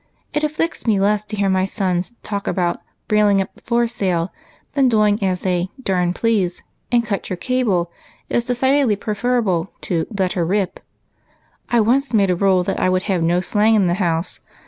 It 0.33 0.43
afflicts 0.43 0.87
me 0.87 0.99
less 0.99 1.23
to 1.25 1.37
hear 1.37 1.47
my 1.47 1.65
sons 1.65 2.13
talk 2.23 2.47
about' 2.47 2.81
brailing 3.07 3.39
up 3.39 3.53
the 3.53 3.61
foresail' 3.61 4.33
than 4.73 4.89
doing 4.89 5.21
as 5.23 5.41
they' 5.41 5.69
darn 5.83 6.11
please,' 6.11 6.63
and' 6.91 7.05
cut 7.05 7.29
your 7.29 7.37
cable' 7.37 7.91
is 8.27 8.45
decidedly 8.45 8.95
prefer 8.95 9.37
able 9.37 9.71
to' 9.81 10.07
let 10.19 10.31
her 10.31 10.43
rip.' 10.43 10.79
I 11.69 11.81
once 11.81 12.15
made 12.15 12.31
a 12.31 12.35
rule 12.35 12.63
that 12.63 12.79
I 12.79 12.89
would 12.89 13.03
have 13.03 13.21
no 13.23 13.41
slang 13.41 13.75
in 13.75 13.85
the 13.85 13.93
house. 14.01 14.39